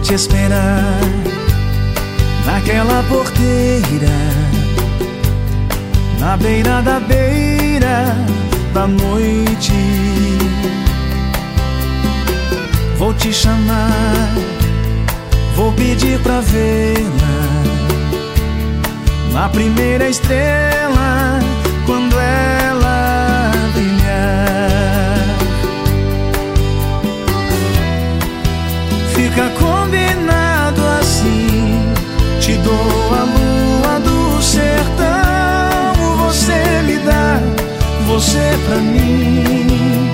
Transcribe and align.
te 0.00 0.14
esperar 0.14 1.00
naquela 2.44 3.02
porteira, 3.08 4.16
na 6.18 6.36
beira 6.36 6.82
da 6.82 7.00
beira 7.00 8.16
da 8.74 8.86
noite. 8.86 9.72
Vou 12.98 13.14
te 13.14 13.32
chamar, 13.32 14.34
vou 15.54 15.72
pedir 15.72 16.18
pra 16.20 16.40
vê-la 16.40 17.36
na 19.32 19.48
primeira 19.48 20.08
estrela 20.08 21.38
te 32.46 32.56
dou 32.58 32.72
a 33.10 33.24
lua 33.24 33.98
do 33.98 34.40
sertão, 34.40 35.94
você 36.18 36.80
me 36.86 36.96
dá, 36.98 37.40
você 38.06 38.56
pra 38.64 38.76
mim. 38.76 40.12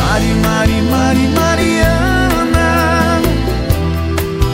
Mari, 0.00 0.32
Mari, 0.42 0.82
Mari, 0.90 1.28
Mariana, 1.38 3.20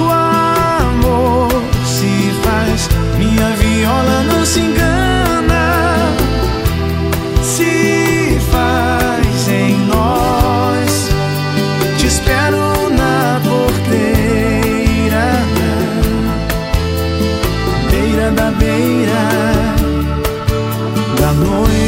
o 0.00 0.10
amor 0.10 1.62
se 1.84 2.32
faz, 2.42 2.88
minha 3.18 3.50
viola 3.56 4.22
não 4.22 4.46
se 4.46 4.60
engana, 4.60 4.91
beira 18.58 19.74
da 21.18 21.32
noite. 21.32 21.82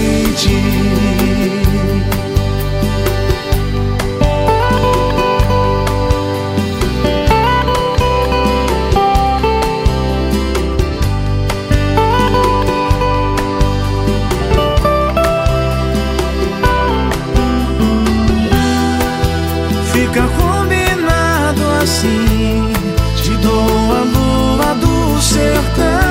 Fica 19.93 20.23
combinado 20.29 21.63
assim. 21.83 22.73
Te 23.23 23.31
dou 23.39 23.93
a 23.93 24.03
lua 24.03 24.75
do 24.75 25.21
sertão. 25.21 26.04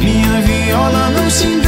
Minha 0.00 0.40
viola 0.42 1.10
não 1.10 1.30
se 1.30 1.46
engana. 1.46 1.67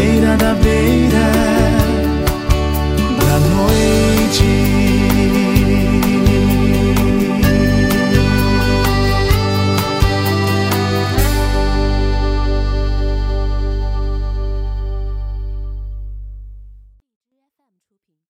beira 0.00 0.34
da 0.38 0.54
beira 0.54 1.26
da 3.18 3.38
noite. 3.52 5.49